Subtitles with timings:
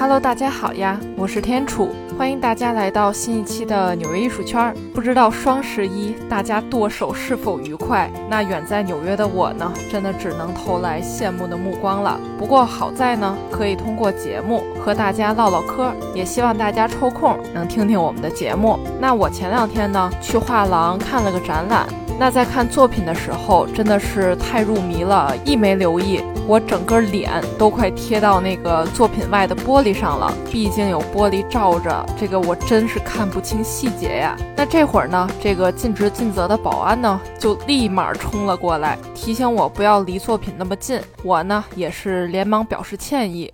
[0.00, 4.74] Hello，大家好呀，我是天楚，欢迎大家来到新一期的纽约艺术圈。
[4.94, 8.10] 不知道双十一大家剁手是否愉快？
[8.30, 12.18] 那远在纽约的我呢，真的只能投来羡慕的目光了。
[12.38, 18.78] 不过好在呢，可以通过节目和大家唠唠嗑，也希望大家抽空能听听我们的节目。
[18.98, 21.86] 那我前两天呢，去画廊看了个展览。
[22.18, 30.34] 那在看作品的时候，真的是太入迷了，一没留意，我整个脸都快贴到那个作品外的玻璃上了。
[30.50, 34.36] 毕竟有玻璃罩着，这个我真是看不清细节呀。
[34.56, 41.00] 那这会儿呢，这个尽职尽责的保安呢，就立马冲了过来，提醒我不要离作品那么近。
[41.22, 43.52] 我呢，也是连忙表示歉意。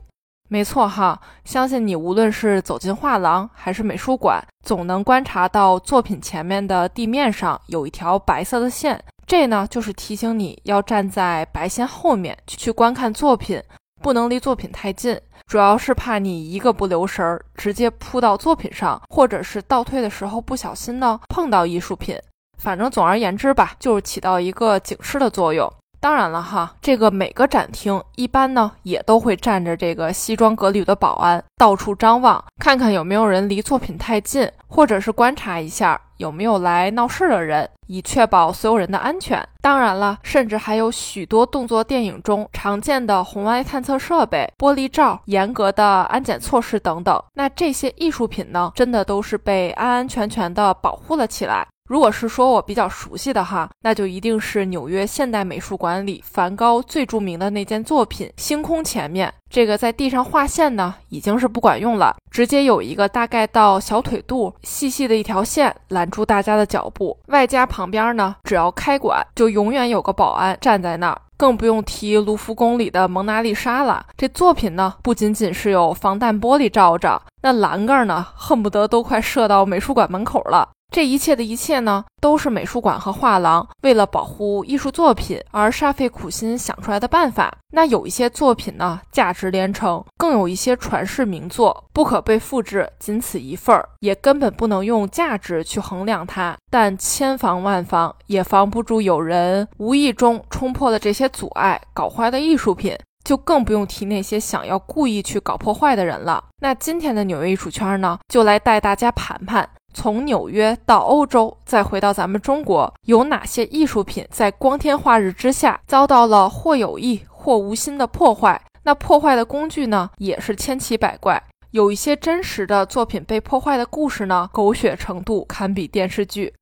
[0.49, 13.61] 没错哈，相信你无论是走进画廊还是美术馆，总能观察到作品前面的地面上有一条白色的线，这呢就是提醒你要站在白线后面去观看作品，
[14.01, 22.17] 不能离作品太近，主要是怕你一个不留神儿直接扑到作品上，或者是倒退的时候不小心呢碰到艺术品。
[22.59, 25.71] 反正总而言之吧，就是起到一个警示的作用。
[26.07, 39.45] 当然了哈，这个每个展厅一般呢也都会站着这个西装革履的保安，到处张望，看看有没有人离作品太近，或者是观察一下有没有来闹事的人，以确保所有人的安全。
[39.61, 47.21] 当然了，甚至还有许多动作电影中常见的红外探测设备、玻璃罩、严格的安检措施等等。
[47.35, 51.67] 那这些艺术品呢，真的都是被安安全全的保护了起来。
[51.87, 74.05] 如果是说我比较熟悉的哈，那就一定是纽约现代美术馆里梵高最著名的那件作品《星空》前面，这个在地上画线呢，已经是不管用了，直接有一个大概到小腿肚细细的一条线拦住大家的脚步，外加旁边呢，只要开馆就永远有个保安站在那儿，更不用提卢浮宫里的蒙娜丽莎了。
[74.17, 80.71] 这作品呢，不仅仅是有防弹玻璃罩着，那栏杆呢，恨不得都快射到美术馆门口了。
[80.91, 87.55] 这一切的一切呢，都是美术馆和画廊为了保护艺术作品而煞费苦心想出来的办法。
[87.71, 96.57] 那有一些作品呢，价值连城；更有一些传世名作，不可被复制，仅此一份儿，也根本不能用价值去衡量它。
[96.71, 102.97] 但千防万防，也防不住有人无意中冲破了这些阻碍，搞坏的艺术品。
[103.25, 106.45] 就更不用提那些想要故意去搞破坏的人了。
[106.61, 109.69] 那今天的纽约艺术圈呢，就来带大家盘盘。
[109.97, 118.61] 从纽约到欧洲，再回到咱们中国，有哪些艺术品在光天化日之下遭到了或有意或无心的破坏？
[118.83, 121.43] 那破坏的工具呢，也是千奇百怪。
[121.71, 126.53] 有一些真实的作品被破坏的故事呢，狗血程度堪比电视剧。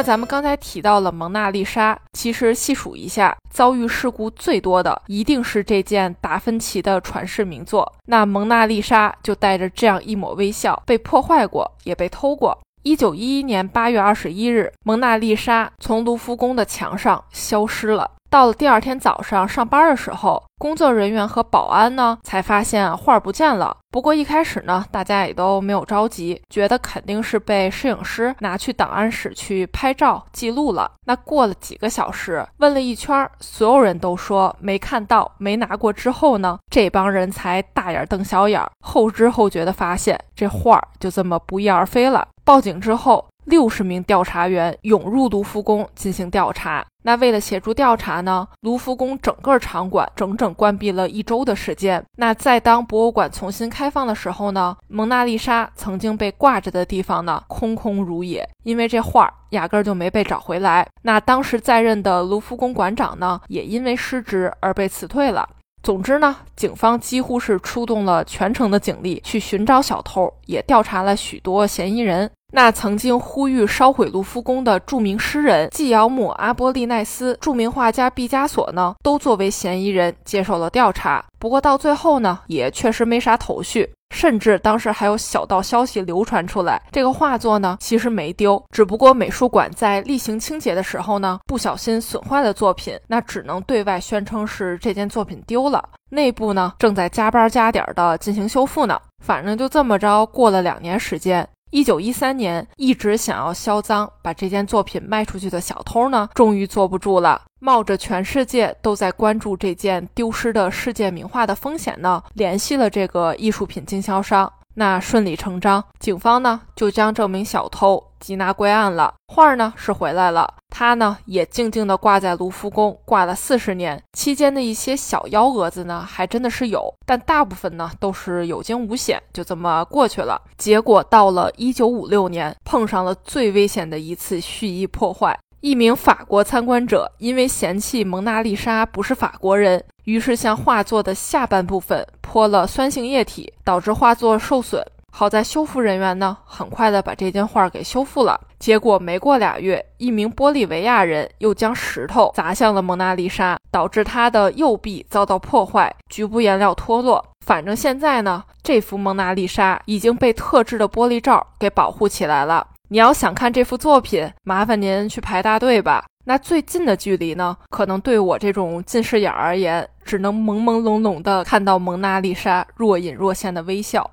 [0.00, 7.92] 那咱们刚才提到了蒙娜丽莎，其实细数一下，遭遇事故最多的一定是这件达芬奇的传世名作。
[8.06, 12.58] 那蒙娜丽莎就带着这样一抹微笑，被破坏过，也被偷过。
[12.82, 18.10] 一九一一年八月二十一日，蒙娜丽莎从卢浮宫的墙上消失了。
[18.30, 23.76] 到了第二天早上上班的时候，工作人员和保安呢才发现画不见了。
[23.90, 30.88] 不过一开始呢，大家也都没有着急，觉得肯定是被摄影师拿去档案室去拍照记录了。
[31.06, 35.92] 那过了几个小时，问了一圈，所有人都说没看到、没拿过。
[35.92, 42.28] 之后呢，这帮人才大眼瞪小眼，后知后觉地发现这画就这么不翼而飞了。
[42.44, 43.29] 报警之后。
[43.44, 46.84] 六十名调查员涌入卢浮宫进行调查。
[47.02, 52.04] 那为了协助调查呢，卢浮宫整个场馆整整关闭了一周的时间。
[52.16, 60.86] 那在当博物馆重新开放的时候呢，蒙娜丽莎曾经被挂着的地方呢，空空如也，因为这画压根儿就没被找回来。
[61.02, 65.48] 那当时在任的卢浮宫馆长呢，也因为失职而被辞退了。
[65.82, 72.30] 总之呢，警方几乎是出动了全城的警力去寻找小偷，也调查了许多嫌疑人。
[72.52, 81.24] 那曾经呼吁烧毁卢浮宫的著名诗人纪尧姆·阿波利奈斯、著名画家毕加索呢，都作为嫌疑人接受了调查。
[81.38, 83.90] 不过到最后呢，也确实没啥头绪。
[84.10, 99.00] 甚至当时还有小道消息流传出来，这个画作呢其实没丢，只不过美术馆在例行清洁的时候呢，不小心损坏了作品，那只能对外宣称是这件作品丢了，内部呢正在加班加点的进行修复呢。
[99.24, 101.46] 反正就这么着，过了两年时间。
[101.70, 114.52] 一九一三年，一直想要销赃把这件作品卖出去的小偷呢，终于坐不住了，冒着全世界都在关注这件丢失的世界名画的风险呢，联系了这个艺术品经销商。
[114.74, 119.14] 那顺理成章，警方呢就将这名小偷缉拿归案了。
[119.26, 124.02] 画儿呢是回来了，他呢也静静地挂在卢浮宫，挂了四十年。
[124.12, 130.40] 期间的一些小幺蛾子呢，还真的是有，但大部分呢都是有惊无险，就这么过去了。
[130.56, 135.38] 结果到了一九五六年，碰上了最危险的一次蓄意破坏。
[135.60, 144.82] 一名法国参观者因为嫌弃蒙娜丽莎不是法国人，于是向画作的下半部分泼了酸性液体，导致画作受损。
[145.12, 148.40] 好在修复人员呢，很快的把这件画给修复了。
[148.58, 157.22] 结果没过俩月，一名玻利维亚人又将石头砸向了蒙娜丽莎，导致她的右臂遭到破坏，局部颜料脱落。
[157.44, 162.66] 反正现在呢，这幅蒙娜丽莎已经被特制的玻璃罩给保护起来了。
[162.92, 166.04] 你要想看这幅作品，麻烦您去排大队吧。
[166.24, 174.10] 那最近的距离呢，可能对我这种近视眼而言，只能朦朦胧胧地看到蒙娜丽莎若隐若现的微笑。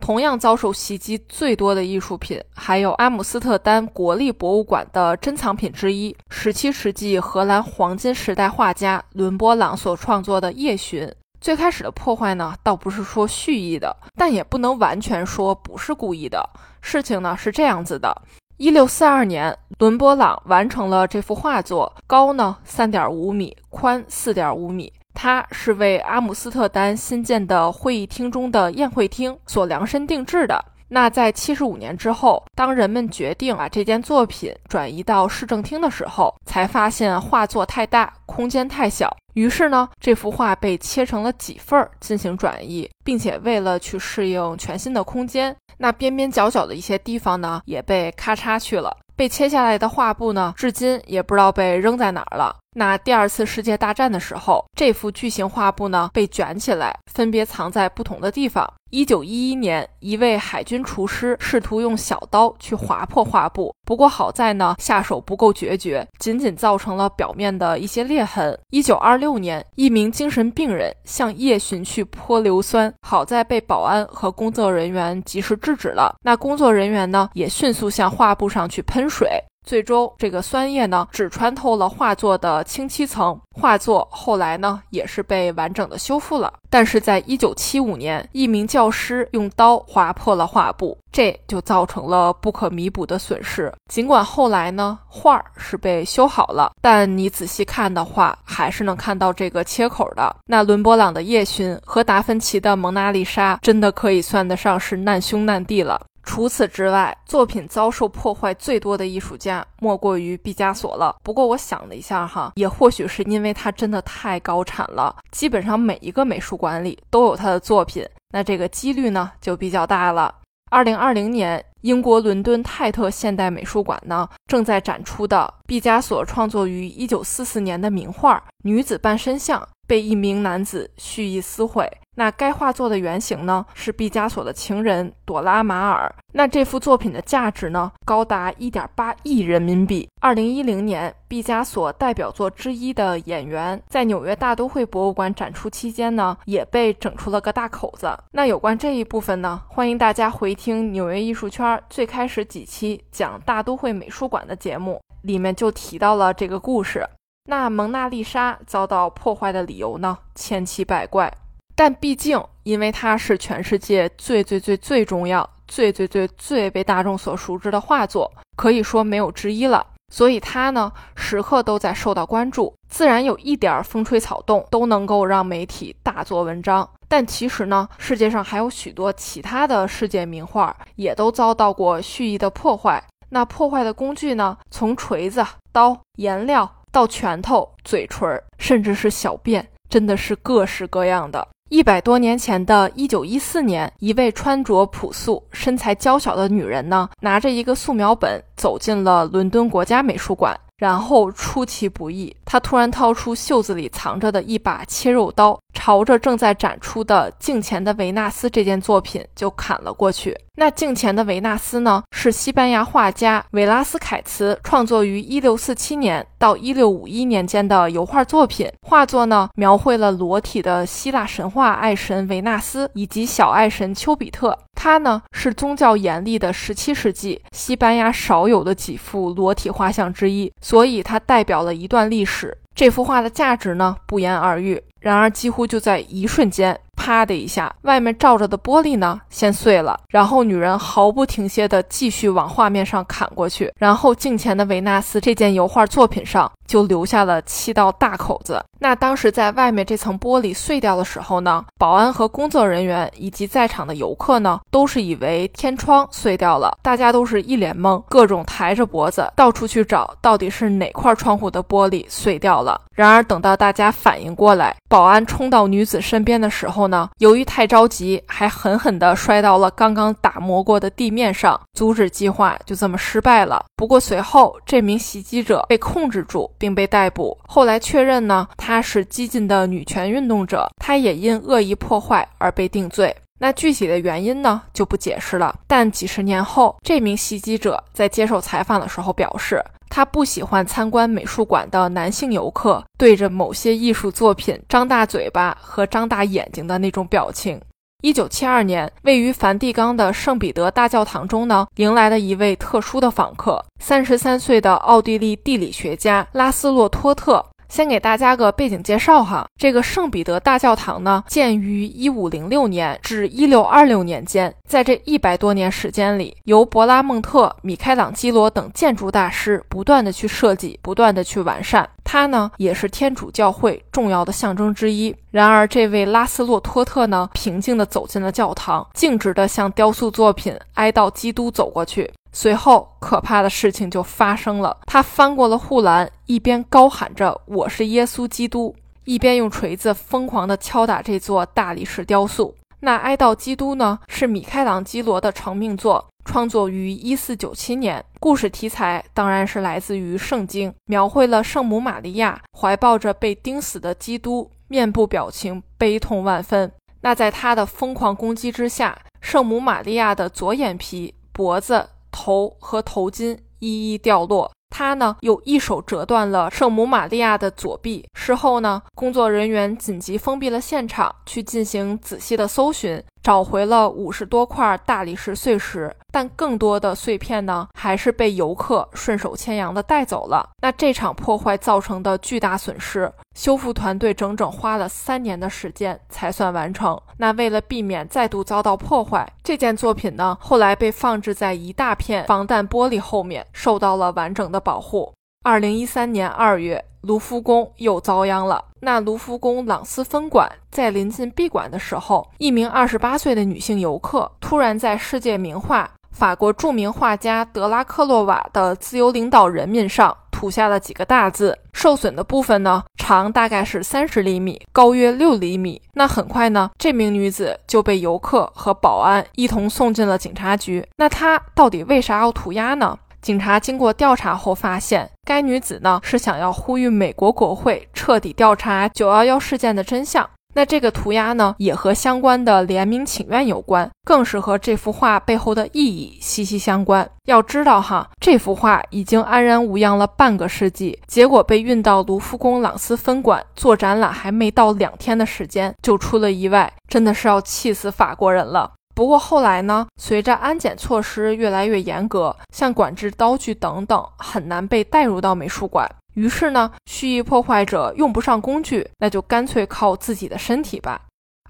[0.00, 11.06] 同样遭受袭击最多的艺术品，还有阿姆斯特丹国立博物馆的珍藏品之一——十七世纪荷兰黄金时代画家伦勃朗所创作的《夜巡》。
[11.40, 16.44] 最开始的破坏呢，倒不是说蓄意的，但也不能完全说不是故意的。
[16.86, 18.16] 事情呢是这样子的：
[18.58, 24.92] 一六四二年，伦勃朗完成了这幅画作，高呢三点五米，宽四点五米。
[25.12, 30.64] 它是为阿姆斯特丹新建的会议厅中的宴会厅所量身定制的。
[30.88, 39.14] 那在七十五年之后，当人们决定把这件作品转移到市政厅的时候，才发现画作太大，空间太小。
[39.34, 48.96] 于是呢，这幅画被切成了几份儿进行转移，并且为了去适应全新的空间，那边边角角的一些地方呢，也被咔嚓去了。
[49.14, 52.54] 被切下来的画布呢，至今也不知道被扔在哪儿了。
[52.78, 58.70] 那第二次世界大战的时候，这幅巨型画布呢被卷起来，分别藏在不同的地方。
[58.90, 68.56] 一九一一年，一位海军厨师试图用小刀去划破画布，不过好在呢下手不够决绝，仅仅造成了表面的一些裂痕。
[68.68, 76.14] 一九二六年，一名精神病人向夜巡去泼硫酸，好在被保安和工作人员及时制止了。
[76.22, 79.42] 那工作人员呢也迅速向画布上去喷水。
[79.66, 86.52] 最终，这个酸液呢，只穿透了画作的清漆层，画作后来呢，也是被完整的修复了。
[86.70, 93.72] 但是在一九七五年，一名教师用刀划破了画布，这就造成了不可弥补的损失。
[93.90, 100.36] 尽管后来呢，画儿是被修好了，但你仔细看的话，还是能看到这个切口的。
[100.46, 106.00] 那伦勃朗的《夜巡》和达芬奇的《蒙娜丽莎》，真的可以算得上是难兄难弟了。
[106.26, 111.16] 除此之外，作品遭受破坏最多的艺术家莫过于毕加索了。
[111.22, 120.34] 不过我想了一下哈，也或许是因为他真的太高产了，基本上每一个美术馆里都有他的作品，那这个几率呢就比较大了。
[120.68, 131.88] 二零二零年，英国伦敦泰特现代美术馆呢正在展出的毕加索创作于一九四四年的名画《女子半身像》，被一名男子蓄意撕毁。
[132.16, 136.12] 那该画作的原型呢，是毕加索的情人朵拉马尔。
[136.32, 140.08] 那这幅作品的价值呢，高达一点八亿人民币。
[140.22, 148.10] 二零一零年，毕加索代表作之一的《演员》在纽约大都会博物馆展出期间呢，也被整出了个大口子。
[148.32, 157.06] 那有关这一部分呢，欢迎大家回听纽约艺术圈最开始几期讲大都会美术馆的节目，里面就提到了这个故事。
[157.48, 161.32] 那蒙娜丽莎遭到破坏的理由呢，千奇百怪。
[161.76, 169.86] 但毕竟，因为它是全世界最最最最重要、最最最最被大众所熟知的画作，可以说没有之一了。
[170.10, 172.72] 所以它呢，时刻都在受到关注。
[172.88, 176.88] 自然有一点风吹草动，都能够让媒体大做文章。
[177.08, 183.04] 但其实呢，世界上还有许多其他的世界名画，也都遭到过蓄意的破坏。
[183.28, 191.46] 那破坏的工具呢，从锤子、刀、颜料到拳头、嘴唇，甚至是小便，真的是各式各样的。
[191.68, 200.56] 一百多年前的一九一四年，一位穿着朴素、身材娇小的女人呢，拿着一个素描本走进了伦敦国家美术馆。
[200.78, 210.36] 然后出其不意，她突然掏出袖子里藏着的一把切肉刀，朝着正在展出的镜前的维纳斯这件作品就砍了过去。
[210.58, 218.72] 那镜前的维纳斯呢，是西班牙画家维拉斯凯茨创作于1647年到1651年间的油画作品。
[218.80, 224.58] 画作呢，描绘了裸体的希腊神话爱神维纳斯以及小爱神丘比特。
[224.74, 230.50] 它呢，是宗教严厉的17世纪西班牙少有的几幅裸体画像之一。
[230.62, 232.56] 所以它代表了一段历史。
[232.74, 234.82] 这幅画的价值呢，不言而喻。
[235.00, 248.60] 然而，几乎就在一瞬间，啪的一下，外面罩着的玻璃呢先碎了，然后女人毫不停歇地继续往画面上砍过去，然后镜前的维纳斯这件油画作品上就留下了七道大口子。
[248.78, 262.78] 那当时在外面这层玻璃碎掉的时候呢，保安和工作人员以及在场的游客呢，都是以为天窗碎掉了，大家都是一脸懵，各种抬着脖子到处去找，到底是哪块窗户的玻璃碎掉了。
[262.92, 273.64] 然而等到大家反应过来，保安冲到女子身边的时候呢，由于太着急，还狠狠地摔到了刚刚打磨过的地面上，阻止计划就这么失败了。
[273.76, 278.46] 不过随后这名袭击者被控制住并被逮捕，后来确认呢。
[278.56, 283.14] 她是激进的女权运动者，她也因恶意破坏而被定罪。
[283.38, 285.54] 那具体的原因呢，就不解释了。
[285.66, 289.62] 但几十年后，这名袭击者在接受采访的时候表示，
[289.96, 297.58] 他不喜欢参观美术馆的男性游客对着某些艺术作品张大嘴巴和张大眼睛的那种表情。
[298.02, 307.42] 一九七二年，位于梵蒂冈的圣彼得大教堂中呢，迎来了一位特殊的访客——三十三岁的奥地利地理学家拉斯洛托特。
[307.68, 321.88] 先给大家个背景介绍哈，这个圣彼得大教堂呢，建于一五零六年至一六二六年间，在这一百多年时间里，由勃拉蒙特、米开朗基罗等建筑大师不断的去设计，不断的去完善。
[322.04, 325.14] 它呢，也是天主教会重要的象征之一。
[325.32, 332.08] 然而，这位拉斯洛托特呢，平静地走进了教堂，径直地向雕塑作品哀悼基督走过去。
[332.38, 334.76] 随后，可怕的事情就发生了。
[334.84, 338.76] 他翻过了护栏，一边高喊着“我是耶稣基督”，
[339.06, 342.54] 一边用锤子疯狂地敲打这座大理石雕塑。
[342.80, 343.98] 那哀悼基督呢？
[344.08, 348.04] 是米开朗基罗的成名作，创作于一四九七年。
[348.20, 356.70] 故事题材当然是来自于圣经，描绘了圣母玛利亚怀抱着被钉死的基督，面部表情悲痛万分。
[357.00, 361.88] 那在他的疯狂攻击之下，圣母玛利亚的左眼皮、脖子。
[362.16, 368.06] 头和头巾一一掉落，他呢又一手折断了圣母玛利亚的左臂。
[368.14, 373.02] 事后呢，工作人员紧急封闭了现场，去进行仔细的搜寻。
[373.26, 380.48] 找回了五十多块大理石碎石，但更多的碎片呢，还是被游客顺手牵羊的带走了。
[380.62, 386.96] 那这场破坏造成的巨大损失，修复团队整整花了三年的时间才算完成。
[387.16, 395.12] 那为了避免再度遭到破坏，这件作品呢，后来被放置在一大片防弹玻璃后面，受到了完整的保护。
[395.42, 398.64] 二零一三年二月，卢浮宫又遭殃了。
[398.80, 411.56] 那卢浮宫朗斯分馆在临近闭馆的时候，一名二十八岁的女性游客突然在世界名画、法国著名画家德拉克洛瓦的《自由领导人民》上涂下了几个大字。
[411.72, 415.80] 受损的部分呢，长大概是三十厘米，高约六厘米。
[415.92, 420.86] 那很快呢，这名女子就被游客和保安一同送进了警察局。
[420.96, 422.98] 那她到底为啥要涂鸦呢？
[423.26, 430.30] 警察经过调查后发现，该女子呢是想要呼吁美国国会彻底调查九幺幺事件的真相。
[430.54, 437.10] 那这个涂鸦呢，也和相关的联名请愿有关，更是和这幅画背后的意义息息相关。
[437.24, 448.70] 要知道哈，这幅画已经安然无恙了半个世纪，结果被运到卢浮宫朗斯分馆做展览，还没到两天的时间就出了意外，真的是要气死法国人了。
[448.96, 455.86] 不过后来呢，随着安检措施越来越严格，像管制刀具等等，很难被带入到美术馆。
[456.14, 461.02] 于是呢，蓄意破坏者用不上工具，那就干脆靠自己的身体吧。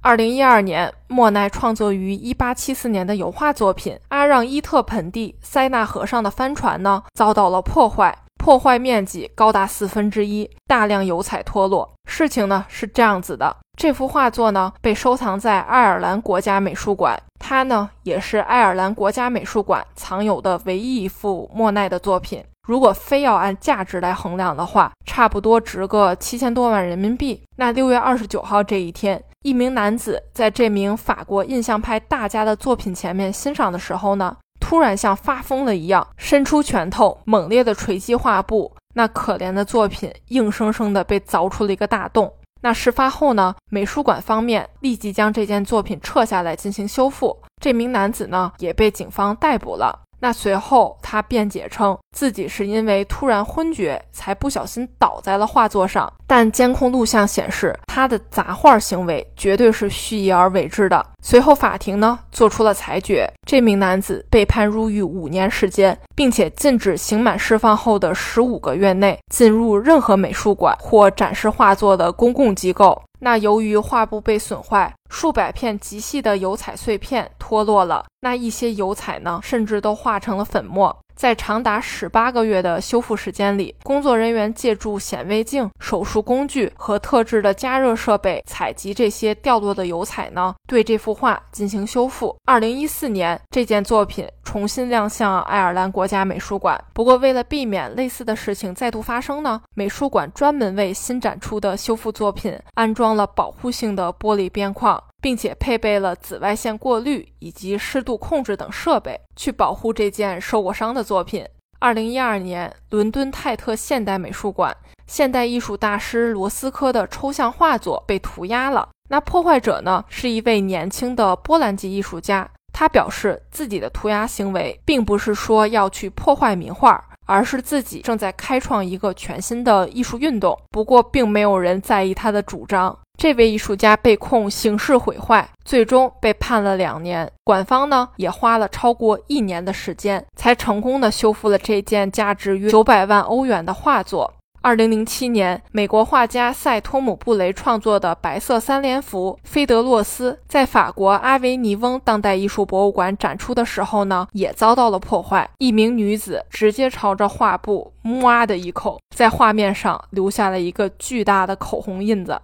[0.02, 8.18] 二零一二年，莫奈创作于一八七四年的油画作品《阿让伊特盆地塞纳河上的帆船》呢，遭到了破坏。
[8.38, 11.94] 破坏面积高达四分之一，大量油彩脱落。
[12.08, 22.42] 事情呢是这样子的，这幅画作呢被收藏在爱尔兰国家美术馆，它呢也是爱尔兰国家美术馆藏有的唯一一幅莫奈的作品。
[22.66, 27.42] 如果非要按价值来衡量的话，差不多值个七千多万人民币。
[27.56, 34.35] 那六月二十九号这一天，一名男子在这名法国印象派大家的作品前面欣赏的时候呢。
[34.59, 38.75] 突然像发疯了一样，伸出拳头，猛烈的锤击画布。
[38.95, 42.33] 那可怜的作品硬生生的被凿出了一个大洞。
[42.66, 43.54] 那事发后呢？
[43.70, 47.40] 美术馆方面立即将这件作品撤下来进行修复。
[47.62, 50.02] 这名男子呢，也被警方逮捕了。
[50.20, 61.04] 那随后，他辩解称自己是因为突然昏厥才不小心倒在了画作上，但监控录像显示他的砸画行为绝对是蓄意而为之的。
[61.23, 73.02] 随后，法庭呢做出了裁决，这名男子被判入狱五年时间，并且禁止刑满释放后的十五个月内进入任何美术馆或展示画作的公共机构。
[73.18, 80.96] 那由于画布被损坏，数百片极细的油彩碎片脱落了，那一些油彩呢，甚至都化成了粉末。
[81.16, 92.37] 在长达十八个月的修复时间里，工作人员借助显微镜、手术工具和特制的加热设备采集这些掉落的油彩呢，对这幅画进行修复。
[92.44, 96.78] 二零一四年，这件作品重新亮相爱尔兰国家美术馆。
[96.92, 105.02] 不过，为了避免类似的事情再度发生呢，美术馆专门为新展出的修复作品安装了保护性的玻璃边框。
[105.26, 111.45] 并且配备了紫外线过滤以及湿度控制等设备，去保护这件受过伤的作品。
[111.80, 114.76] 二零一二年，伦敦泰特现代美术馆
[115.09, 118.88] 现代艺术大师罗斯科的抽象画作被涂鸦了。
[119.09, 122.49] 那破坏者呢，是一位年轻的波兰籍艺术家。
[122.73, 130.56] 他表示自己的涂鸦行为并不是说要去破坏名画，而是自己正在开创一个全新的艺术运动。
[130.71, 132.97] 不过，并没有人在意他的主张。
[133.16, 137.30] 这位艺术家被控刑事毁坏，最终被判了两年。
[137.44, 144.32] 馆方呢也花了超过一年的时间，才成功的修复了这件价值约九百万欧元的画作。
[144.62, 155.49] 二零零七年，美国画家塞托姆·布雷创作的白色三联符《菲德洛斯》在法国阿维尼翁当代艺术博物馆展出的时候呢，也遭到了破坏。
[155.58, 162.37] 一名女子直接朝着画布“摸”的一口，在画面上留下了一个巨大的口红印子。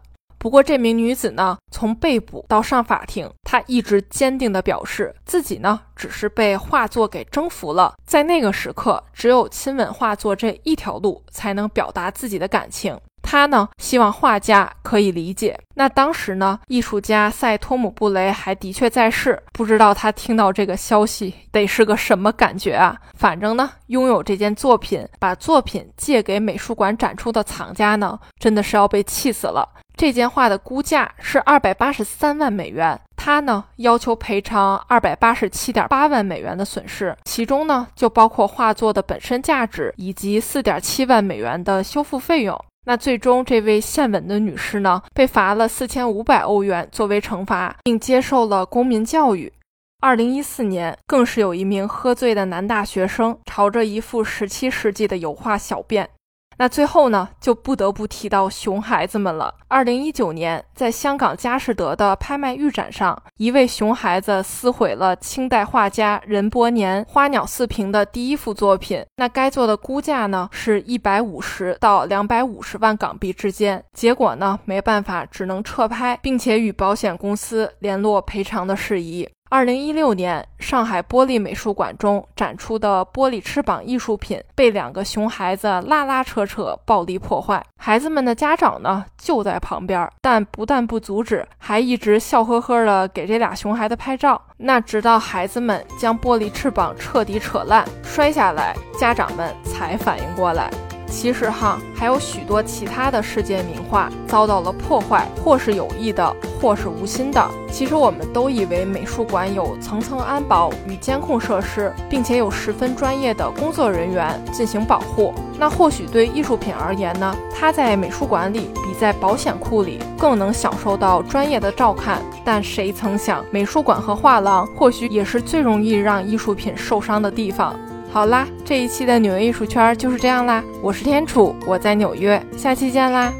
[0.43, 7.95] 不过，这名女子呢，从被捕到上法庭，她一直坚定地表示自己呢，只是被画作给征服了。
[8.05, 12.99] 在那个时刻，只有亲吻画作这一条路，才能表达自己的感情。
[13.33, 15.59] 他呢，希望画家可以理解。
[15.75, 22.95] 那当时呢，艺术家塞托姆·布雷还的确在世，不知道他听到这个消息得是个什么感觉啊？
[23.15, 29.67] 反正呢，拥有这件作品，把作品借给美术馆展出的藏家呢，真的是要被气死了。
[29.97, 42.63] 这件画的估价是二百八十三万美元，他呢要求赔偿二百八十七点八万美元的损失，其中呢就包括画作的本身价值以及四点七万美元的修复费用。
[42.85, 49.53] 那最终，这位献吻的女士呢被罚了四千五百欧元作为惩罚，并接受了公民教育。
[50.01, 56.11] 二零一四年，更是有一名喝醉的男大学生朝着一幅十七世纪的油画小便。
[56.59, 59.55] 那最后呢，就不得不提到熊孩子们了。
[59.69, 69.05] 二零一九年，在香港佳士得的拍卖预展上，一位熊孩子撕毁了清代画家任伯年《花鸟四屏》的第一幅作品。
[69.17, 73.83] 那该作的估价呢，是一百五十到两百五十万港币之间。
[73.93, 79.29] 结果呢，没办法，只能撤拍，并且与保险公司联络赔偿的事宜。
[79.53, 87.63] 二零一六年，上海玻璃美术馆中展出的玻璃翅膀艺术品被两个熊孩子拉拉扯扯、暴力破坏。
[87.77, 94.41] 孩子们的家长呢就在旁边，但不但不阻止，还一直笑呵呵的给这俩熊孩子拍照。
[94.57, 100.71] 那直到孩子们将玻璃翅膀彻底扯烂、摔下来，家长们才反应过来。
[101.13, 107.49] 其实哈，还有许多其他的世界名画遭到了破坏，或是有意的，或是无心的。
[107.71, 115.35] 其实我们都以为美术馆有层层安保与监控设施，并且有十分专业的工作人员进行保护。
[115.59, 122.21] 那或许对艺术品而言呢，它在美术馆里比在保险库里更能享受到专业的照看。
[122.45, 127.77] 但谁曾想，美术馆和画廊或许也是最容易让艺术品受伤的地方。
[128.13, 130.63] 好啦，这一期的纽约艺术圈就是这样啦。
[130.83, 133.33] 我是天楚，我在纽约，下期见啦。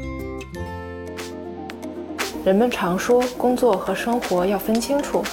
[2.43, 5.23] 人们常说工作和生活要分清楚，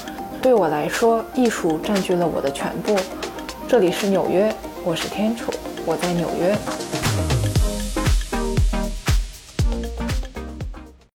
[0.43, 2.95] 对我来说，艺术占据了我的全部。
[3.67, 5.51] 这里是纽约，我是天楚，
[5.87, 7.00] 我在纽约。